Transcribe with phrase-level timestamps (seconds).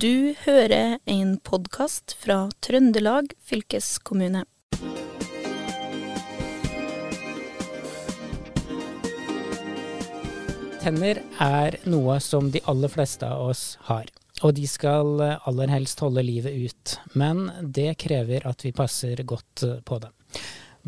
[0.00, 4.46] Du hører en podkast fra Trøndelag fylkeskommune.
[10.80, 14.08] Tenner er noe som de aller fleste av oss har,
[14.40, 16.96] og de skal aller helst holde livet ut.
[17.12, 20.16] Men det krever at vi passer godt på dem.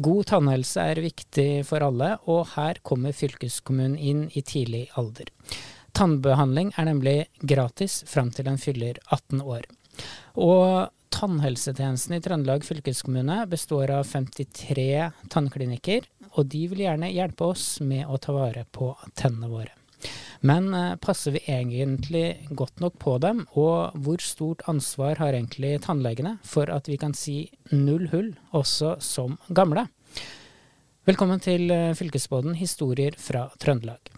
[0.00, 5.28] God tannhelse er viktig for alle, og her kommer fylkeskommunen inn i tidlig alder.
[5.92, 9.66] Tannbehandling er nemlig gratis fram til en fyller 18 år.
[10.40, 14.86] Og tannhelsetjenesten i Trøndelag fylkeskommune består av 53
[15.32, 19.74] tannklinikker, og de vil gjerne hjelpe oss med å ta vare på tennene våre.
[20.42, 25.76] Men eh, passer vi egentlig godt nok på dem, og hvor stort ansvar har egentlig
[25.84, 29.86] tannlegene for at vi kan si null hull også som gamle?
[31.06, 34.10] Velkommen til Fylkesbåden historier fra Trøndelag.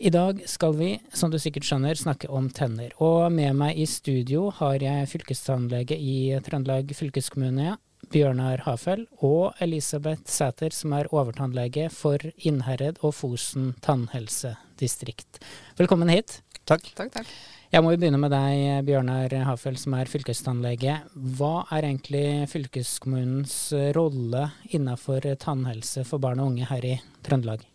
[0.00, 2.94] I dag skal vi, som du sikkert skjønner, snakke om tenner.
[3.04, 7.74] Og med meg i studio har jeg fylkestannlege i Trøndelag fylkeskommune,
[8.08, 12.16] Bjørnar Hafell, og Elisabeth Sæter, som er overtannlege for
[12.48, 15.42] Innherred og Fosen tannhelsedistrikt.
[15.76, 16.38] Velkommen hit.
[16.64, 16.88] Takk.
[16.96, 17.34] Takk, takk.
[17.68, 20.94] Jeg må jo begynne med deg, Bjørnar Hafell, som er fylkestannlege.
[21.36, 23.58] Hva er egentlig fylkeskommunens
[24.00, 27.68] rolle innenfor tannhelse for barn og unge her i Trøndelag?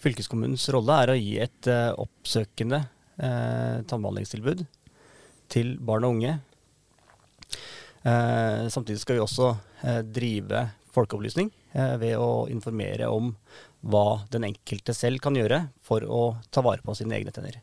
[0.00, 4.64] Fylkeskommunens rolle er å gi et uh, oppsøkende uh, tannbehandlingstilbud
[5.52, 6.38] til barn og unge
[8.00, 9.46] Uh, samtidig skal vi også
[10.08, 10.62] drive
[10.94, 11.50] folkeopplysning
[12.00, 13.26] ved å informere om
[13.92, 17.58] hva den enkelte selv kan gjøre for å ta vare på sine egne tenner.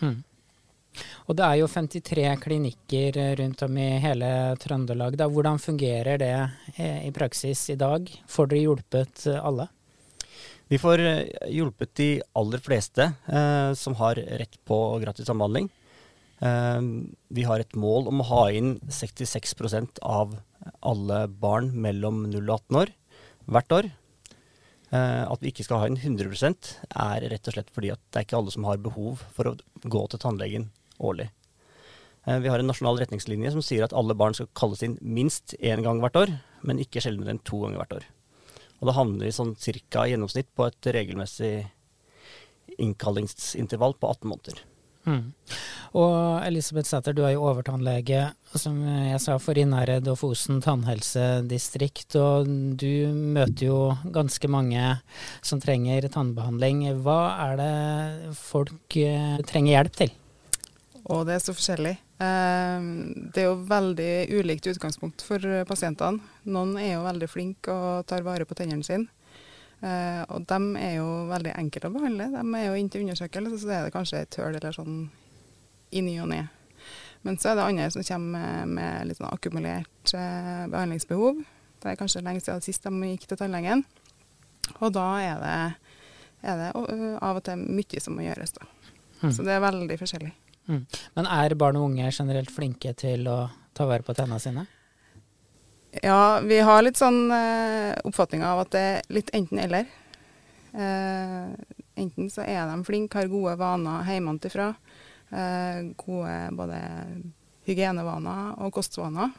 [0.00, 0.16] Mm.
[1.28, 4.30] Og det er jo 53 klinikker rundt om i hele
[4.64, 5.20] Trøndelag.
[5.20, 5.28] Da.
[5.28, 6.32] Hvordan fungerer det
[6.80, 8.08] i praksis i dag?
[8.32, 9.68] Får dere hjulpet alle?
[10.66, 10.98] Vi får
[11.46, 15.68] hjulpet de aller fleste eh, som har rett på gratis samhandling.
[16.42, 16.80] Eh,
[17.28, 20.34] vi har et mål om å ha inn 66% av
[20.82, 22.92] alle barn mellom 0 og 18 år
[23.46, 23.90] hvert år.
[24.90, 28.20] Eh, at vi ikke skal ha inn 100% er rett og slett fordi at det
[28.20, 29.56] er ikke alle som har behov for å
[29.86, 30.68] gå til tannlegen
[30.98, 31.30] årlig.
[32.26, 35.54] Ehm, vi har en nasjonal retningslinje som sier at alle barn skal kalles inn minst
[35.60, 38.06] én gang hvert år, men ikke sjeldnere enn to ganger hvert år.
[38.80, 41.54] Og da havner vi sånn cirka i gjennomsnitt på et regelmessig
[42.82, 44.64] innkallingsintervall på 18 måneder.
[45.06, 45.30] Mm.
[45.96, 52.18] Og Elisabeth Sæther, du er jo overtannlege, som jeg sa, for Innherred og Fosen tannhelsedistrikt.
[52.18, 52.50] Og
[52.80, 53.78] du møter jo
[54.12, 54.96] ganske mange
[55.46, 56.84] som trenger tannbehandling.
[57.06, 60.14] Hva er det folk eh, trenger hjelp til?
[61.12, 61.92] Og det er så forskjellig.
[62.22, 62.86] Eh,
[63.34, 66.18] det er jo veldig ulikt utgangspunkt for pasientene.
[66.50, 69.10] Noen er jo veldig flinke og tar vare på tennene sine.
[69.76, 72.30] Uh, og de er jo veldig enkle å behandle.
[72.32, 75.02] De er jo inntil undersøkelse, så det er det kanskje et hull eller sånn
[75.92, 76.46] i ny og ne.
[77.26, 81.42] Men så er det andre som kommer med litt sånn akkumulert uh, behandlingsbehov.
[81.82, 83.84] Det er kanskje lenge siden sist de gikk til tannlegen.
[84.80, 85.58] Og da er det,
[86.48, 88.66] er det av og til mye som må gjøres, da.
[89.20, 89.30] Mm.
[89.32, 90.32] Så det er veldig forskjellig.
[90.66, 90.82] Mm.
[91.14, 93.38] Men er barn og unge generelt flinke til å
[93.76, 94.66] ta vare på tennene sine?
[96.02, 99.86] Ja, vi har litt sånn eh, oppfatning av at det er litt enten-eller.
[100.76, 101.46] Eh,
[101.96, 104.74] enten så er de flinke, har gode vaner hjemmefra.
[105.30, 106.80] Eh, gode både
[107.66, 109.32] hygienevaner og kostvaner.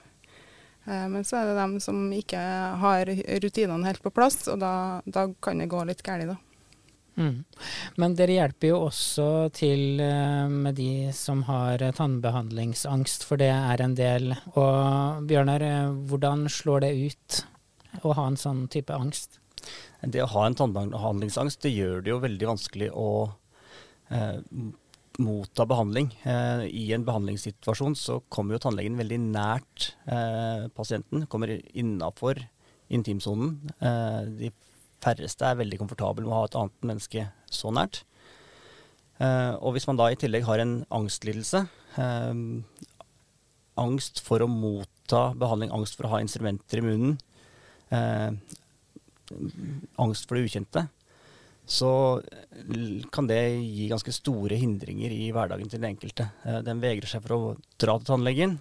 [0.88, 2.42] Eh, men så er det dem som ikke
[2.82, 4.74] har rutinene helt på plass, og da,
[5.06, 6.40] da kan det gå litt galt, da.
[7.18, 7.42] Mm.
[7.98, 13.82] Men dere hjelper jo også til eh, med de som har tannbehandlingsangst, for det er
[13.82, 14.36] en del.
[14.54, 17.42] Og Bjørnar, eh, hvordan slår det ut
[18.06, 19.40] å ha en sånn type angst?
[20.06, 23.10] Det å ha en tannbehandlingsangst, det gjør det jo veldig vanskelig å
[24.14, 24.38] eh,
[25.18, 26.12] motta behandling.
[26.22, 32.44] Eh, I en behandlingssituasjon så kommer jo tannlegen veldig nært eh, pasienten, kommer innafor
[32.94, 33.58] intimsonen.
[33.82, 34.54] Eh, de
[35.04, 38.04] færreste er veldig komfortable med å ha et annet menneske så nært.
[39.18, 41.64] Uh, og hvis man da i tillegg har en angstlidelse,
[41.98, 42.36] uh,
[43.82, 47.18] angst for å motta behandling, angst for å ha instrumenter i munnen,
[47.94, 48.30] uh,
[50.02, 50.86] angst for det ukjente,
[51.68, 51.90] så
[53.12, 56.30] kan det gi ganske store hindringer i hverdagen til den enkelte.
[56.64, 58.54] den vegrer seg for å dra til tannlegen,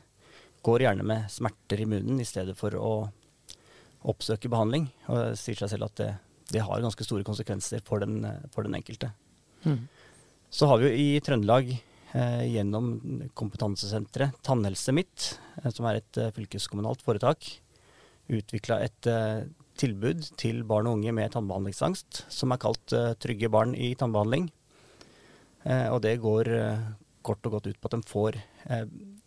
[0.67, 2.91] går gjerne med smerter i munnen i stedet for å
[4.11, 6.11] oppsøke behandling, og sier seg selv at det
[6.53, 8.21] det har ganske store konsekvenser for den,
[8.55, 9.11] for den enkelte.
[9.67, 9.87] Mm.
[10.51, 12.91] Så har vi jo i Trøndelag eh, gjennom
[13.37, 15.31] kompetansesenteret Tannhelse Mitt,
[15.63, 17.49] eh, som er et eh, fylkeskommunalt foretak,
[18.33, 19.47] utvikla et eh,
[19.77, 24.49] tilbud til barn og unge med tannbehandlingsangst, som er kalt eh, Trygge barn i tannbehandling.
[25.67, 26.53] Eh, og det går
[27.27, 28.39] kort og godt ut på at de får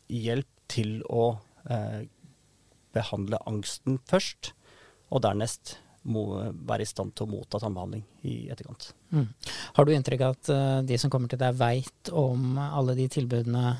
[0.08, 1.34] hjelp til å
[1.70, 2.08] eh,
[2.96, 4.54] behandle angsten først,
[5.10, 5.76] og dernest
[6.10, 6.26] må
[6.68, 8.92] være i stand til å motta tannbehandling i etterkant.
[9.14, 9.28] Mm.
[9.78, 13.08] Har du inntrykk av at uh, de som kommer til deg veit om alle de
[13.12, 13.78] tilbudene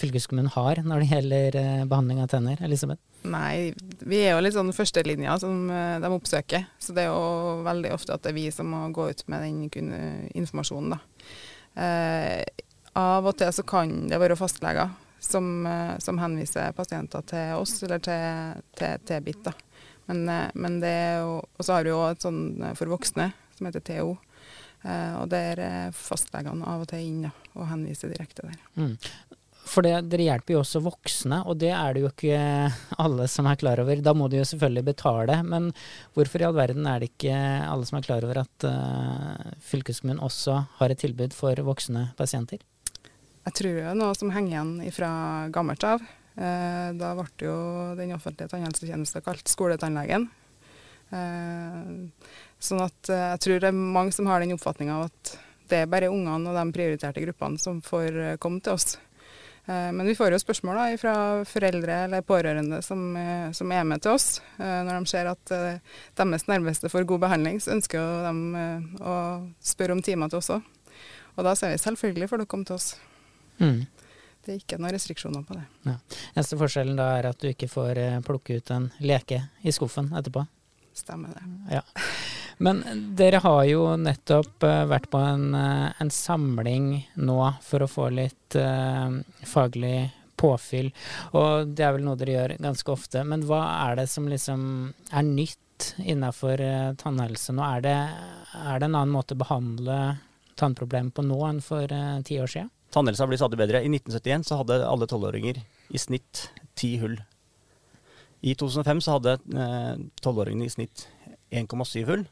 [0.00, 3.02] fylkeskommunen har når det gjelder uh, behandling av tenner, Elisabeth?
[3.28, 6.66] Nei, vi er jo litt sånn førstelinja som uh, de oppsøker.
[6.80, 9.46] Så det er jo veldig ofte at det er vi som må gå ut med
[9.46, 9.94] den
[10.34, 11.00] informasjonen, da.
[12.98, 14.90] av og til så kan det være fastleger
[15.22, 15.62] som,
[16.02, 19.44] som henviser pasienter til oss eller til, til, til BIT.
[19.46, 19.54] da.
[20.10, 22.90] Men, eh, men det er jo Og så har vi jo et sånn eh, for
[22.90, 24.14] voksne som heter TO.
[24.82, 28.56] Eh, og der er fastlegene av og til inn og henviser direkte der.
[28.80, 28.96] Mm.
[29.70, 32.38] For det, dere hjelper jo også voksne, og det er det jo ikke
[33.04, 34.00] alle som er klar over.
[34.02, 35.68] Da må de jo selvfølgelig betale, men
[36.16, 37.36] hvorfor i all verden er det ikke
[37.68, 42.64] alle som er klar over at uh, fylkeskommunen også har et tilbud for voksne pasienter?
[43.44, 45.12] Jeg tror det er noe som henger igjen fra
[45.52, 46.02] gammelt av.
[46.38, 47.56] Eh, da ble jo
[47.98, 50.28] den offentlige tannhelsetjenesten kalt skoletannlegen.
[51.10, 51.92] Eh,
[52.62, 55.36] sånn at eh, jeg tror det er mange som har den oppfatninga av at
[55.70, 58.96] det er bare ungene og de prioriterte gruppene som får komme til oss.
[59.70, 61.12] Men vi får jo spørsmål da, fra
[61.46, 63.12] foreldre eller pårørende som,
[63.54, 64.40] som, er med til oss.
[64.58, 65.52] Når de ser at
[66.18, 68.64] deres nærmeste får god behandling, så ønsker de
[68.98, 69.14] å
[69.62, 70.66] spørre om timer til oss òg.
[71.36, 72.88] Og da sier vi selvfølgelig får dere komme til oss.
[73.60, 73.84] Mm.
[74.44, 75.66] Det er ikke noen restriksjoner på det.
[75.84, 75.98] Ja.
[76.32, 80.08] Eneste forskjellen da er at du ikke får eh, plukke ut en leke i skuffen
[80.16, 80.46] etterpå?
[80.96, 81.76] Stemmer det.
[81.76, 81.82] Ja.
[82.60, 82.82] Men
[83.16, 88.10] dere har jo nettopp uh, vært på en, uh, en, samling nå for å få
[88.12, 89.08] litt uh,
[89.48, 90.10] faglig
[90.40, 90.90] påfyll,
[91.36, 93.24] og det er vel noe dere gjør ganske ofte.
[93.28, 93.60] Men hva
[93.90, 94.62] er det som liksom
[95.12, 96.60] er nytt innafor
[97.00, 97.64] tannhelse nå?
[97.64, 97.96] Er det,
[98.56, 99.98] er det en annen måte å behandle
[100.60, 101.92] tannproblemer på nå enn for
[102.24, 102.72] ti år siden?
[102.90, 103.82] Tannhelsa blir stadig bedre.
[103.84, 105.60] I 1971 så hadde alle tolvåringer
[105.90, 106.48] i snitt
[106.78, 107.16] ti hull.
[108.42, 111.06] I 2005 så hadde eh, tolvåringene i snitt
[111.54, 112.24] 1,7 hull.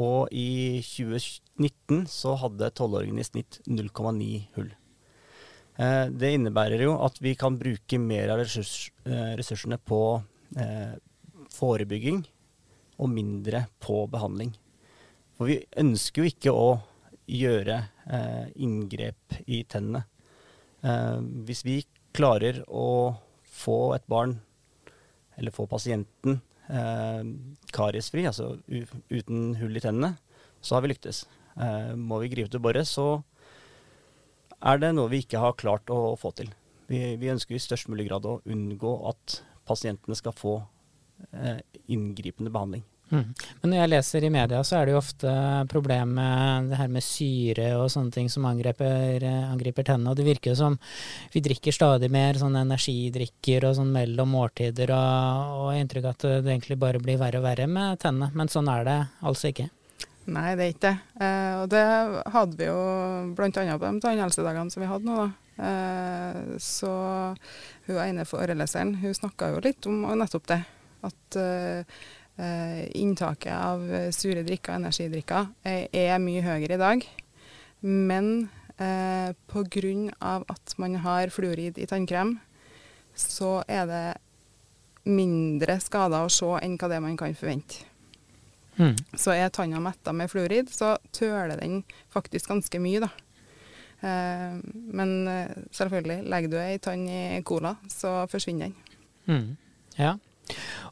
[0.00, 4.70] Og i 2019 så hadde tolvåringene i snitt 0,9 hull.
[5.76, 10.02] Eh, det innebærer jo at vi kan bruke mer av ressurs, eh, ressursene på
[11.54, 12.24] forebygging
[12.98, 14.50] og mindre på behandling.
[15.36, 16.70] For vi ønsker jo ikke å
[17.30, 17.99] gjøre eh,
[18.56, 20.04] inngrep i tennene.
[20.82, 21.80] Eh, hvis vi
[22.16, 24.38] klarer å få et barn,
[25.38, 27.22] eller få pasienten, eh,
[27.72, 30.16] kariesfri, altså uten hull i tennene,
[30.60, 31.26] så har vi lyktes.
[31.56, 33.22] Eh, må vi gripe til boret, så
[34.60, 36.52] er det noe vi ikke har klart å få til.
[36.88, 40.56] Vi, vi ønsker i størst mulig grad å unngå at pasientene skal få
[41.32, 42.84] eh, inngripende behandling.
[43.10, 43.24] Mm.
[43.60, 45.32] Men når jeg leser i media, så er det jo ofte
[45.70, 50.12] problem med det her med syre og sånne ting som angriper, angriper tennene.
[50.12, 50.78] Og det virker jo som
[51.34, 56.06] vi drikker stadig mer sånne energidrikker og sånn mellom måltider, og, og jeg har inntrykk
[56.06, 58.30] av at det egentlig bare blir verre og verre med tennene.
[58.38, 59.70] Men sånn er det altså ikke.
[60.30, 60.96] Nei, det er ikke det.
[61.26, 61.84] Eh, og det
[62.36, 62.80] hadde vi jo
[63.34, 63.50] bl.a.
[63.50, 65.30] på de tannhelsedagene som vi hadde nå, da.
[65.60, 66.90] Eh, så
[67.88, 70.62] hun ene foreleseren hun snakka jo litt om nettopp det.
[71.08, 71.84] At Eh,
[72.96, 73.82] inntaket av
[74.16, 77.04] sure drikker, energidrikker, er mye høyere i dag.
[77.80, 78.48] Men
[78.80, 80.44] eh, pga.
[80.48, 82.38] at man har fluorid i tannkrem,
[83.14, 84.04] så er det
[85.04, 87.86] mindre skader å se enn hva det man kan forvente.
[88.76, 88.96] Mm.
[89.18, 91.82] Så er tanna metta med fluorid, så tøler den
[92.12, 93.10] faktisk ganske mye, da.
[94.00, 94.56] Eh,
[94.96, 98.76] men eh, selvfølgelig, legger du ei tann i cola, så forsvinner den.
[99.26, 99.56] Mm.
[99.98, 100.16] Ja.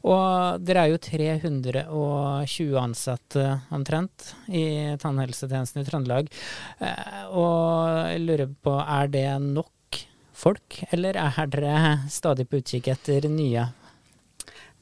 [0.07, 6.31] Og dere er jo 320 ansatte omtrent i tannhelsetjenesten i Trøndelag.
[6.79, 9.99] Eh, og jeg lurer på, er det nok
[10.39, 13.67] folk, eller er dere stadig på utkikk etter nye?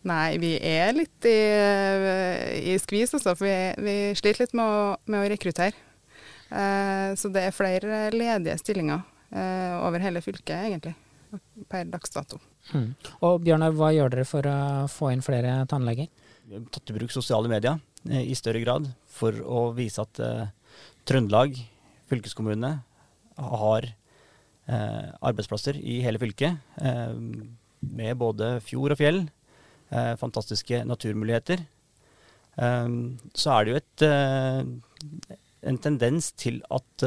[0.08, 1.40] Nei, vi er litt i,
[2.72, 3.34] i skvis, altså.
[3.36, 5.76] For vi, vi sliter litt med å, med å rekruttere.
[6.48, 9.02] Eh, så det er flere ledige stillinger
[9.36, 10.94] eh, over hele fylket, egentlig,
[11.68, 12.40] per dags dato.
[12.76, 12.90] Mm.
[13.24, 14.58] Og Bjørnar, hva gjør dere for å
[14.92, 16.10] få inn flere tannleger?
[16.48, 20.22] Vi har tatt i bruk sosiale medier eh, i større grad for å vise at
[20.24, 20.50] eh,
[21.08, 21.56] Trøndelag
[22.08, 22.72] fylkeskommune
[23.38, 26.60] har eh, arbeidsplasser i hele fylket.
[26.82, 27.16] Eh,
[27.88, 29.28] med både fjord og fjell.
[30.20, 31.62] Fantastiske naturmuligheter.
[32.58, 34.04] Så er det jo et,
[35.72, 37.06] en tendens til at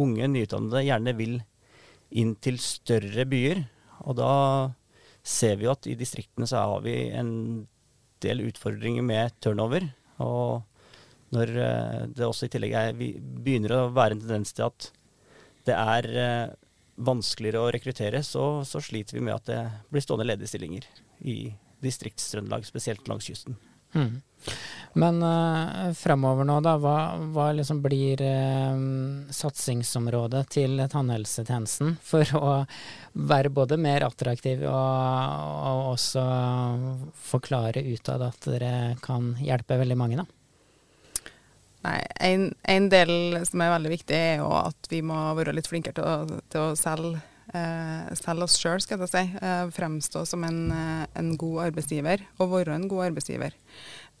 [0.00, 1.36] unge nyutdannede gjerne vil
[2.18, 3.62] inn til større byer
[4.02, 4.32] og da
[5.22, 7.32] ser vi jo at i distriktene så har vi en
[8.22, 9.86] del utfordringer med turnover.
[10.22, 10.62] Og
[11.34, 14.90] når eh, det også i tillegg er, begynner å være en tendens til at
[15.66, 16.54] det er eh,
[17.02, 20.86] vanskeligere å rekruttere, så, så sliter vi med at det blir stående ledige stillinger
[21.22, 21.36] i
[21.82, 23.56] Distrikts-Trøndelag, spesielt langs kysten.
[23.94, 24.20] Mm.
[24.92, 26.74] Men uh, fremover nå, da.
[26.80, 26.96] Hva,
[27.32, 28.76] hva liksom blir uh,
[29.32, 32.52] satsingsområdet til tannhelsetjenesten for å
[33.12, 34.76] være både mer attraktiv og,
[35.72, 36.26] og også
[37.32, 38.72] forklare utad at dere
[39.04, 40.28] kan hjelpe veldig mange, da?
[41.82, 45.66] Nei, en, en, del som er veldig viktig, er jo at vi må være litt
[45.66, 47.18] flinkere til å, til å selge,
[47.54, 49.24] eh, selge oss sjøl, skal jeg si.
[49.42, 53.56] Eh, fremstå som en, eh, en, god arbeidsgiver, og være en god arbeidsgiver.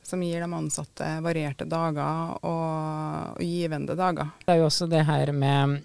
[0.02, 4.32] Som gir de ansatte varierte dager og, og givende dager.
[4.42, 5.80] Det er jo også det her med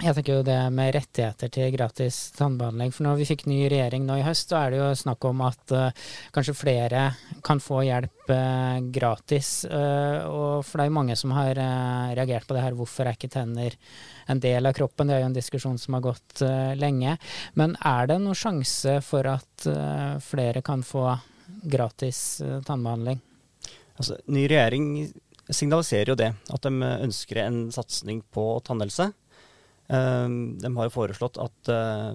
[0.00, 2.92] jeg tenker jo det med rettigheter til gratis tannbehandling.
[2.94, 5.42] For når vi fikk ny regjering nå i høst, så er det jo snakk om
[5.44, 7.02] at uh, kanskje flere
[7.46, 9.52] kan få hjelp uh, gratis.
[9.68, 11.52] Uh, og for det er jo mange som har
[12.16, 13.76] reagert på det her, hvorfor er ikke tenner
[14.30, 15.10] en del av kroppen?
[15.10, 16.44] Det er jo en diskusjon som har gått
[16.80, 17.16] lenge.
[17.60, 19.66] Men er det noen sjanse for at
[20.24, 21.08] flere kan få
[21.68, 23.20] gratis tannbehandling?
[24.00, 25.10] Altså, ny regjering
[25.50, 29.10] signaliserer jo det, at de ønsker en satsing på tannhelse.
[29.90, 32.14] Ehm, de har jo foreslått at 19-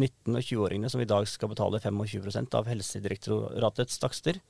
[0.00, 4.40] eh, og 20-åringene som i dag skal betale 25 av Helsedirektoratets takster,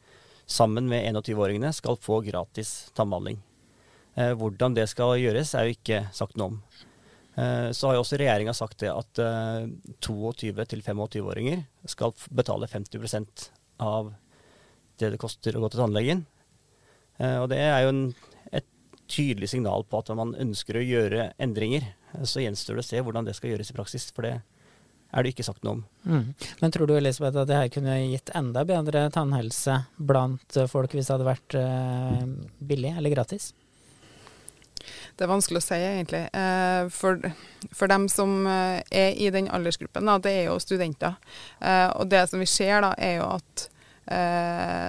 [0.47, 3.43] sammen med 21-åringene skal få gratis tannbehandling.
[4.15, 6.63] Eh, hvordan det skal gjøres, er jo ikke sagt noe om.
[7.35, 9.13] Eh, så har jo også regjeringa sagt det at
[10.07, 13.51] 22-25-åringer skal betale 50%
[13.83, 14.15] av
[15.01, 16.27] det det koster å gå til tannlegen.
[17.21, 18.05] Og det er jo en
[19.11, 21.91] tydelig signal på at man ønsker å gjøre endringer.
[22.23, 24.39] Så gjenstår det å se hvordan det skal gjøres i praksis, for det
[25.11, 25.81] er det ikke sagt noe om.
[26.07, 26.27] Mm.
[26.61, 31.11] Men tror du Elisabeth, at det her kunne gitt enda bedre tannhelse blant folk hvis
[31.11, 32.23] det hadde vært uh,
[32.63, 33.51] billig eller gratis?
[35.19, 36.23] Det er vanskelig å si, egentlig.
[36.33, 37.21] Eh, for,
[37.69, 41.19] for, dem som eh, er i den aldersgruppen, da, det er jo studenter.
[42.01, 43.67] Og det som vi ser, da, er jo at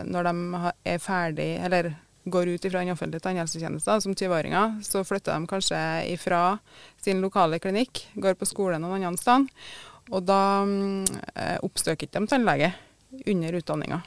[0.07, 1.91] når de er ferdig, eller
[2.23, 5.79] går ut fra den offentlige tannhelsetjenesten som 20-åringer, så flytter de kanskje
[6.11, 6.57] ifra
[7.01, 9.47] sin lokale klinikk, går på skole noen annen sted,
[10.11, 10.43] og da
[11.35, 12.71] eh, oppsøker ikke de tannlege
[13.27, 14.01] under utdanninga.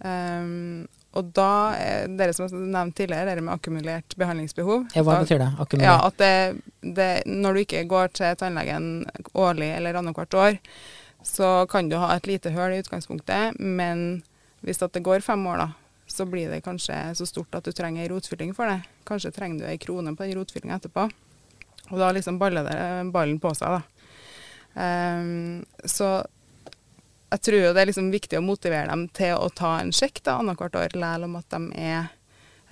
[0.00, 0.86] Um,
[1.18, 1.74] og da,
[2.06, 5.48] dere som har nevnt tidligere, det med akkumulert behandlingsbehov Ja, Hva da, betyr det?
[5.58, 5.88] Akkumulert?
[5.88, 8.86] Ja, at det, det, Når du ikke går til tannlegen
[9.34, 10.60] årlig eller annethvert år,
[11.26, 14.22] så kan du ha et lite høl i utgangspunktet, men
[14.64, 18.02] hvis det går fem år, da, så blir det kanskje så stort at du trenger
[18.02, 18.80] ei rotfylling for det.
[19.06, 21.06] Kanskje trenger du ei krone på den rotfyllinga etterpå.
[21.90, 22.82] Og da liksom baller det
[23.14, 23.82] ballen på seg, da.
[24.70, 26.20] Um, så
[27.30, 30.22] jeg tror jo det er liksom viktig å motivere dem til å ta en sjekk
[30.26, 32.08] da, annethvert år, lell om at de er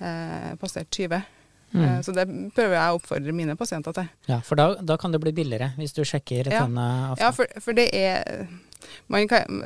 [0.03, 1.21] eh, passert 20.
[1.69, 1.83] Mm.
[1.83, 2.25] Uh, så det
[2.57, 4.09] prøver jeg å oppfordre mine pasienter til.
[4.27, 6.65] Ja, For da, da kan det bli billigere, hvis du sjekker ja.
[6.65, 7.23] tennene ofte?
[7.23, 8.49] Ja, for, for det er
[9.11, 9.63] man kan,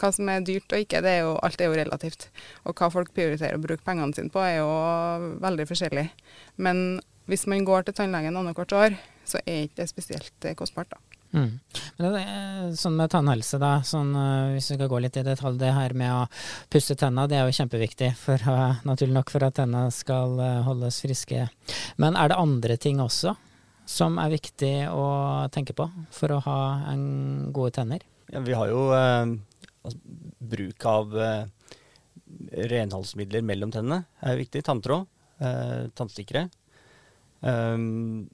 [0.00, 2.28] hva som er dyrt og ikke, det er jo, alt er jo relativt.
[2.64, 4.70] Og hva folk prioriterer å bruke pengene sine på, er jo
[5.42, 6.06] veldig forskjellig.
[6.62, 10.92] Men hvis man går til tannlegen annethvert år, så er ikke det spesielt eh, kostbart,
[10.94, 11.16] da.
[11.36, 11.58] Mm.
[11.98, 12.22] Men det,
[12.78, 15.94] sånn med tannhelse, da, sånn, eh, hvis vi skal gå litt i detalj, det her
[15.98, 16.20] med å
[16.72, 20.62] pusse tenna, det er jo kjempeviktig, for, uh, naturlig nok for at tenna skal uh,
[20.66, 21.48] holdes friske.
[22.02, 23.34] Men er det andre ting også
[23.86, 25.06] som er viktig å
[25.54, 26.60] tenke på for å ha
[26.90, 28.02] en gode tenner?
[28.32, 29.36] Ja, vi har jo uh,
[29.86, 30.00] altså,
[30.52, 31.44] bruk av uh,
[32.72, 34.64] renholdsmidler mellom tennene er viktig.
[34.66, 35.06] Tanntråd,
[35.42, 36.46] uh, tannstikkere.
[37.40, 38.26] Um,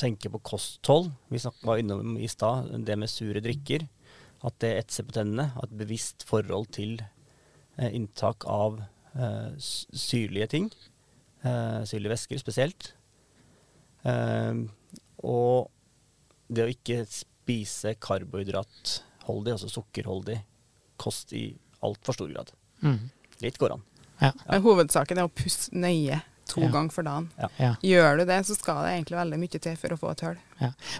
[0.00, 1.12] tenke på kosthold.
[1.30, 3.86] Vi var innom i stad det med sure drikker.
[4.44, 5.52] At det etser på tennene.
[5.60, 10.72] At bevisst forhold til uh, inntak av uh, syrlige ting.
[11.44, 12.94] Syrlige væsker spesielt.
[14.08, 14.66] Ehm,
[15.24, 15.70] og
[16.48, 20.38] det å ikke spise karbohydratholdig, altså sukkerholdig
[21.00, 21.46] kost i
[21.84, 22.52] altfor stor grad.
[22.84, 23.10] Mm.
[23.44, 23.82] Litt går an.
[24.20, 24.30] Ja.
[24.46, 24.60] Ja.
[24.64, 26.68] Hovedsaken er å pusse nøye to ja.
[26.68, 27.28] ganger for dagen.
[27.80, 30.40] Gjør du det, så skal det egentlig veldig mye til for å få et hull.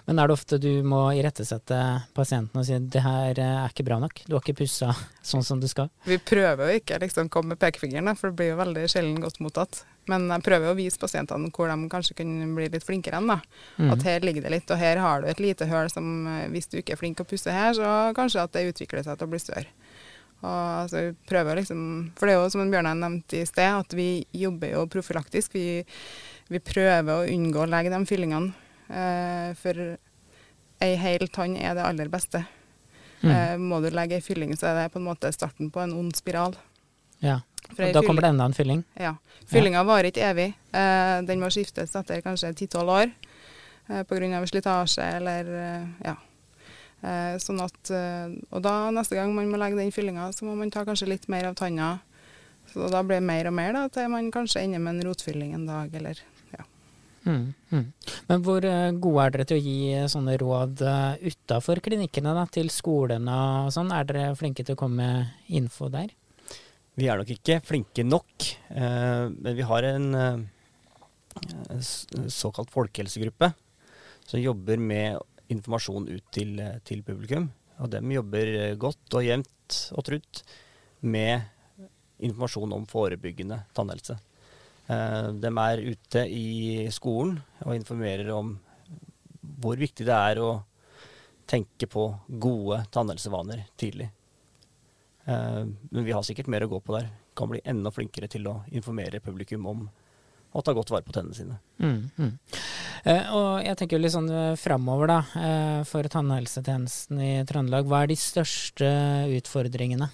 [0.05, 1.79] Men er det ofte du må irettesette
[2.17, 4.91] pasienten og si det her eh, er ikke bra nok, du har ikke pussa
[5.25, 5.91] sånn som du skal?
[6.05, 9.41] Vi prøver jo ikke liksom komme med pekefingeren, for det blir jo veldig sjelden godt
[9.43, 9.83] mottatt.
[10.11, 13.31] Men jeg prøver å vise pasientene hvor de kanskje kunne bli litt flinkere enn.
[13.31, 13.39] da.
[13.79, 13.89] Mm.
[13.95, 16.69] At her ligger det litt, og her har du et lite hull som eh, hvis
[16.69, 19.33] du ikke er flink å pusse her, så kanskje at det utvikler seg til å
[19.33, 19.69] bli større.
[20.43, 21.79] Og altså, prøver liksom,
[22.17, 25.55] For det er jo som Bjørnar nevnte i sted, at vi jobber jo profylaktisk.
[25.55, 25.81] Vi,
[26.51, 28.53] vi prøver å unngå å legge de fyllingene.
[28.89, 29.95] Eh, for
[30.85, 32.43] ei hel tann er det aller beste.
[33.23, 33.31] Mm.
[33.31, 35.95] Eh, må du legge ei fylling, så er det på en måte starten på en
[35.97, 36.53] ond spiral.
[37.23, 37.39] Ja,
[37.71, 38.83] og Da kommer det enda en fylling?
[38.93, 39.15] Ja.
[39.49, 39.87] Fyllinga ja.
[39.87, 40.51] varer ikke evig.
[40.75, 43.11] Eh, den må skiftes etter kanskje 10-12 år.
[43.89, 44.45] eh, pga.
[44.45, 46.15] slitasje eller eh, ja.
[47.03, 50.55] Eh, sånn at, eh, og da neste gang man må legge den fyllinga, så må
[50.57, 51.99] man ta kanskje litt mer av tanna.
[52.71, 55.53] Så da blir det mer og mer da, til man kanskje ender med en rotfylling
[55.53, 56.21] en dag, eller
[56.55, 56.65] ja.
[57.25, 57.85] Mm, mm.
[58.29, 59.79] Men hvor eh, gode er dere til å gi
[60.15, 60.85] sånne råd
[61.21, 63.93] utafor klinikkene, da, til skolene og sånn?
[63.93, 66.13] Er dere flinke til å komme med info der?
[66.95, 70.37] Vi er nok ikke flinke nok, eh, men vi har en eh,
[72.31, 73.51] såkalt folkehelsegruppe
[74.25, 75.19] som jobber med
[75.53, 77.49] informasjon ut til, eh, til publikum.
[77.79, 80.43] Og de jobber eh, godt og jevnt og trutt
[81.01, 81.41] med
[82.23, 84.17] informasjon om forebyggende tannhelse.
[84.87, 88.55] Eh, de er ute i skolen og informerer om
[89.61, 90.63] hvor viktig det er å
[91.47, 92.07] tenke på
[92.41, 94.09] gode tannhelsevaner tidlig.
[95.25, 97.07] Men vi har sikkert mer å gå på der.
[97.37, 99.85] Kan bli enda flinkere til å informere publikum om
[100.55, 101.57] å ta godt vare på tennene sine.
[101.83, 102.31] Mm, mm.
[103.11, 107.89] Eh, og jeg tenker litt sånn eh, framover, da, eh, for tannhelsetjenesten i Trøndelag.
[107.89, 108.89] Hva er de største
[109.35, 110.09] utfordringene?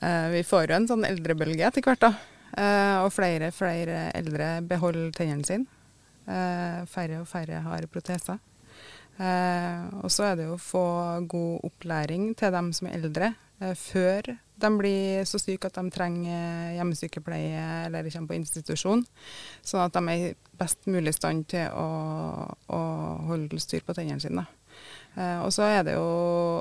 [0.00, 2.14] Eh, vi får jo en sånn eldrebølge etter hvert, da.
[2.50, 5.68] Eh, og flere flere eldre beholder tennene sine.
[6.26, 8.40] Eh, færre og færre har proteser.
[9.20, 10.86] Eh, og så er det jo å få
[11.28, 15.92] god opplæring til dem som er eldre, eh, før de blir så syke at de
[15.92, 19.04] trenger hjemmesykepleie eller kommer på institusjon.
[19.62, 21.88] Sånn at de er i best mulig stand til å,
[22.72, 22.82] å
[23.30, 24.46] holde styr på tennene sine.
[25.16, 26.60] Eh, og så det jo,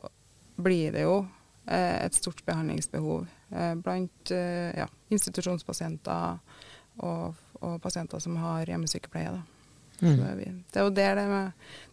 [0.59, 1.19] blir det jo
[1.67, 6.39] eh, et stort behandlingsbehov eh, blant eh, ja, institusjonspasienter
[7.05, 9.37] og, og pasienter som har hjemmesykepleie.
[9.37, 9.58] Da.
[10.01, 10.15] Mm.
[10.17, 11.29] det, er det er jo der det,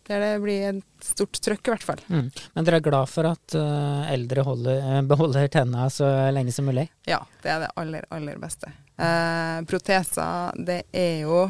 [0.06, 2.02] der det blir et stort trøkk, i hvert fall.
[2.08, 2.28] Mm.
[2.54, 6.68] Men dere er glad for at uh, eldre holder, eh, beholder tenna så lenge som
[6.68, 6.86] mulig?
[7.08, 8.70] Ja, det er det aller, aller beste.
[8.96, 11.46] Uh, proteser, det er jo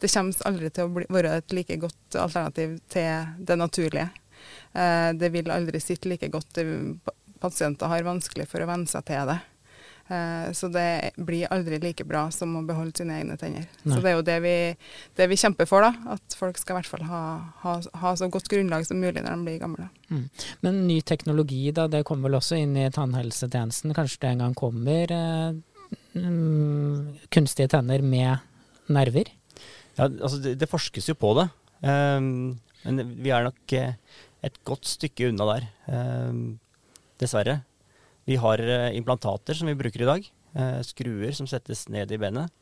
[0.00, 4.08] Det kommer aldri til å bli, være et like godt alternativ til det naturlige.
[4.72, 6.62] Uh, det vil aldri sitte like godt.
[7.40, 9.36] Pasienter har vanskelig for å venne seg til det.
[10.10, 13.68] Eh, så det blir aldri like bra som å beholde sine egne tenner.
[13.84, 13.94] Nei.
[13.94, 14.54] Så det er jo det vi,
[15.20, 16.16] det vi kjemper for, da.
[16.16, 17.22] At folk skal i hvert fall ha,
[17.62, 19.88] ha, ha så godt grunnlag som mulig når de blir gamle.
[20.66, 23.94] Men ny teknologi, da, det kommer vel også inn i tannhelsetjenesten?
[23.96, 28.42] Kanskje det en gang kommer eh, mm, kunstige tenner med
[28.90, 29.30] nerver?
[29.94, 33.94] Ja, altså det, det forskes jo på det, Um, men vi er nok eh,
[34.44, 36.58] et godt stykke unna der, Um,
[37.20, 37.60] dessverre.
[38.28, 42.18] Vi har eh, implantater som vi bruker i dag, eh, skruer som settes ned i
[42.20, 42.52] benet,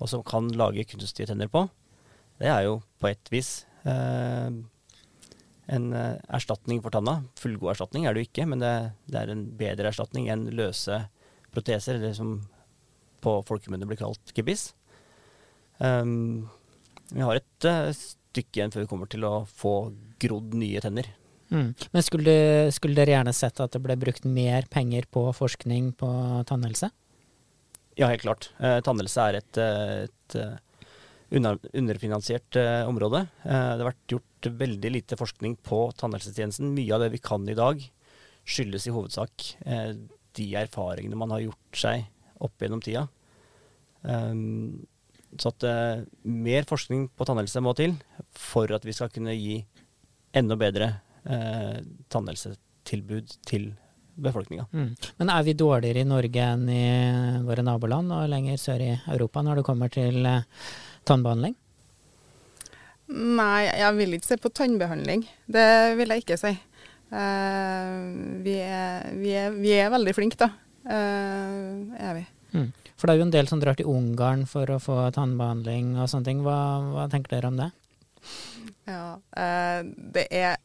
[0.00, 1.66] og som kan lage kunstige tenner på.
[2.40, 3.52] Det er jo på et vis
[3.84, 4.48] eh,
[5.72, 7.20] en erstatning for tanna.
[7.38, 8.72] Fullgod erstatning er det jo ikke, men det,
[9.14, 11.04] er en bedre erstatning enn løse
[11.54, 12.40] proteser, eller som
[13.22, 14.72] på folkemunne blir kalt gebiss.
[15.78, 16.50] Um,
[17.12, 21.12] vi har et stykke igjen før vi kommer til å få grodd nye tenner.
[21.52, 21.70] Mm.
[21.92, 22.34] Men skulle,
[22.72, 26.10] skulle dere gjerne sett at det ble brukt mer penger på forskning på
[26.48, 26.88] tannhelse?
[27.98, 28.50] Ja, helt klart.
[28.58, 30.86] Eh, tannhelse er et, eh, et eh,
[31.36, 33.26] under, underfinansiert eh, område.
[33.44, 36.72] Eh, det har vært gjort veldig lite forskning på tannhelsetjenesten.
[36.72, 37.84] Mye av det vi kan i dag,
[38.48, 39.92] skyldes i hovedsak eh,
[40.36, 42.08] de erfaringene man har gjort seg
[42.42, 43.06] opp gjennom tida.
[44.02, 44.82] Um,
[45.38, 47.94] så at uh, mer forskning på tannhelse må til
[48.34, 49.60] for at vi skal kunne gi
[50.36, 50.88] enda bedre
[51.24, 51.80] eh,
[52.12, 53.72] tannhelsetilbud til
[54.22, 54.66] befolkninga.
[54.72, 54.90] Mm.
[55.20, 56.84] Men er vi dårligere i Norge enn i
[57.46, 60.44] våre naboland og lenger sør i Europa når det kommer til eh,
[61.08, 61.56] tannbehandling?
[63.12, 65.24] Nei, jeg vil ikke se på tannbehandling.
[65.50, 66.52] Det vil jeg ikke si.
[67.12, 70.48] Uh, vi, er, vi, er, vi er veldig flinke, da.
[70.86, 72.22] Uh, er vi.
[72.56, 72.70] Mm.
[72.96, 76.08] For det er jo en del som drar til Ungarn for å få tannbehandling og
[76.08, 76.40] sånne ting.
[76.46, 76.56] Hva,
[76.94, 77.68] hva tenker dere om det?
[78.88, 79.80] Ja, uh,
[80.14, 80.56] det, er,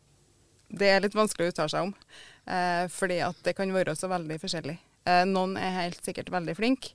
[0.70, 1.96] det er litt vanskelig å uttale seg om.
[2.48, 4.78] eh, fordi at det kan være så veldig forskjellig.
[5.08, 6.90] Eh, noen er helt sikkert veldig flinke,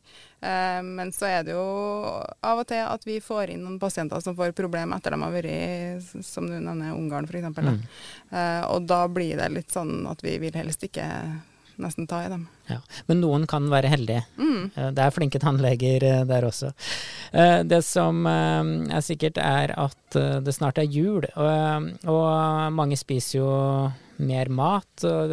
[0.44, 1.62] eh, men så er det jo
[2.44, 5.32] av og til at vi får inn noen pasienter som får problemer etter de har
[5.32, 7.48] vært i, som du nevner, Ungarn f.eks.
[7.56, 7.80] Mm.
[8.32, 11.06] Eh, og da blir det litt sånn at vi vil helst ikke
[11.80, 12.46] nesten ta i dem.
[12.68, 12.78] Ja.
[13.08, 14.24] Men noen kan være heldige.
[14.38, 14.70] Mm.
[14.76, 16.72] Eh, Det er flinke tannleger eh, der også.
[17.32, 23.38] Eh, Det som er sikkert, er at det snart er jul, og, og mange spiser
[23.38, 23.52] jo
[24.22, 25.32] mer mat og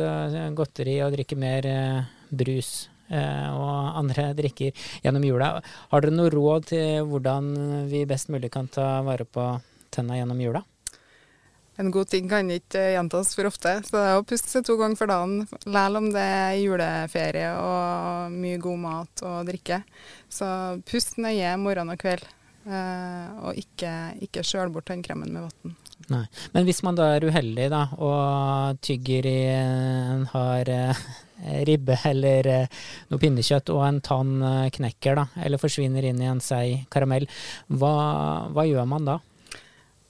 [0.55, 1.67] godteri og drikker mer
[2.31, 4.71] brus og andre drikker
[5.03, 5.51] gjennom jula.
[5.91, 7.51] Har dere noe råd til hvordan
[7.91, 9.49] vi best mulig kan ta vare på
[9.91, 10.63] tenna gjennom jula?
[11.79, 14.75] En god ting kan ikke gjentas for ofte, så det er å puste seg to
[14.79, 19.79] ganger for dagen, selv om det er juleferie og mye god mat og drikke.
[20.27, 20.49] Så
[20.89, 22.27] pust nøye morgen og kveld.
[22.69, 23.93] Eh, og ikke,
[24.27, 25.77] ikke skjøl bort tannkremen med vann.
[26.09, 26.25] Nei.
[26.53, 31.01] Men hvis man da er uheldig da, og tygger i en hard eh,
[31.67, 32.77] ribbe eller eh,
[33.11, 37.27] noe pinnekjøtt, og en tann eh, knekker, da, eller forsvinner inn i en seig karamell,
[37.67, 37.93] hva,
[38.53, 39.19] hva, gjør man da?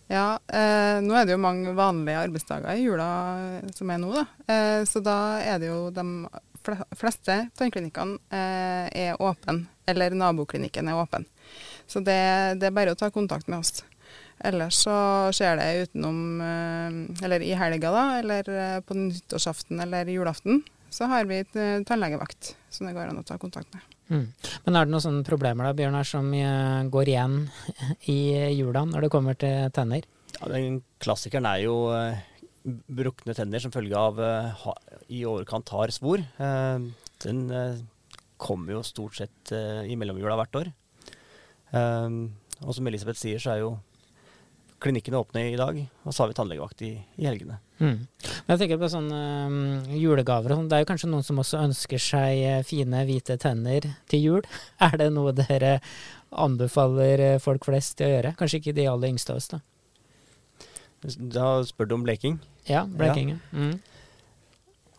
[0.09, 3.09] Ja, eh, nå er det jo mange vanlige arbeidsdager i jula
[3.77, 4.23] som er nå, da.
[4.49, 6.05] Eh, så da er det jo de
[6.97, 11.27] fleste tannklinikkene eh, er åpne, eller naboklinikken er åpen.
[11.85, 12.17] Så det,
[12.57, 13.83] det, er bare å ta kontakt med oss.
[14.49, 14.95] Ellers så
[15.35, 20.63] skjer det utenom eh, Eller i helga, da, eller eh, på nyttårsaften eller julaften.
[20.89, 23.98] Så har vi et eh, tannlegevakt som det går an å ta kontakt med.
[24.09, 24.25] Mm.
[24.65, 26.31] Men er det noen sånne problemer da, Bjørnar, som
[26.93, 27.37] går igjen
[28.13, 28.19] i
[28.57, 30.07] jula når det kommer til tenner?
[30.39, 31.77] Ja, den Klassikeren er jo
[32.63, 34.19] brukne tenner som følge av
[35.09, 36.21] i overkant hard svor.
[37.23, 37.39] Den
[38.39, 40.71] kommer jo stort sett i mellomjula hvert år.
[41.71, 43.71] Og som Elisabeth sier, så er jo
[44.79, 47.59] klinikkene åpne i dag, og så har vi tannlegevakt i, i helgene.
[47.79, 47.97] Mm.
[48.49, 49.57] Jeg tenker på sånne um,
[49.95, 50.69] julegaver og sånn.
[50.71, 54.47] Det er jo kanskje noen som også ønsker seg uh, fine, hvite tenner til jul.
[54.89, 55.77] Er det noe dere
[56.29, 58.33] anbefaler uh, folk flest til å gjøre?
[58.39, 59.61] Kanskje ikke de aller yngste av oss, da.
[61.39, 62.41] Da spør du om bleking?
[62.67, 63.37] Ja, bleking.
[63.37, 63.39] Ja.
[63.55, 63.77] Mm.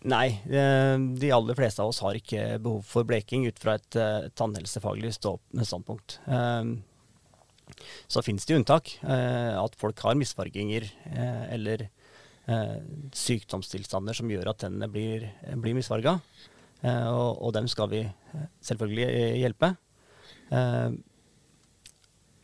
[0.09, 3.89] Nei, eh, de aller fleste av oss har ikke behov for bleking ut fra et
[3.93, 5.13] tannhelsefaglig tannhelsefaglig
[5.69, 6.17] standpunkt.
[6.25, 6.79] Um,
[8.11, 8.93] så finnes det unntak.
[9.05, 11.89] Uh, at folk har misfarginger uh, eller
[13.15, 15.29] sykdomstilstander som gjør at tennene blir,
[15.63, 16.17] blir misfarga.
[16.83, 18.01] Og, og, dem skal vi
[18.67, 19.69] selvfølgelig hjelpe.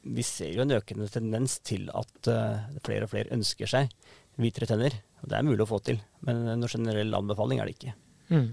[0.06, 2.30] Vi ser jo en økende tendens til at
[2.86, 3.90] flere og flere ønsker seg
[4.38, 4.94] hvitere tenner.
[5.26, 7.98] Det er mulig å få til, men noen generell anbefaling er det ikke.
[8.30, 8.48] Mm.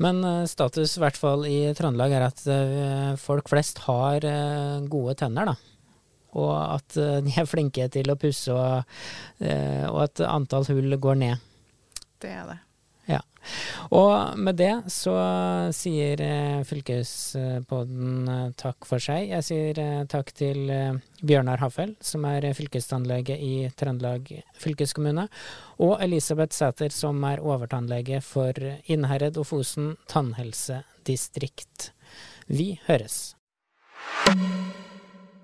[0.00, 4.24] Men status, i hvert fall i Trøndelag, er at folk flest har
[4.88, 5.75] gode tenner, da.
[6.34, 8.84] Og at de er flinke til å pusse, og,
[9.40, 11.44] og at antall hull går ned.
[12.20, 12.58] Det er det.
[13.06, 13.20] Ja.
[13.94, 15.14] Og med det så
[15.74, 19.28] sier eh, fylkespodden eh, takk for seg.
[19.30, 20.66] Jeg sier eh, takk til
[21.22, 25.28] Bjørnar Hafell, som er fylkestannlege i Trøndelag fylkeskommune,
[25.78, 28.58] og Elisabeth Sæter, som er overtannlege for
[28.90, 31.92] Innherred og Fosen tannhelsedistrikt.
[32.50, 33.36] Vi høres.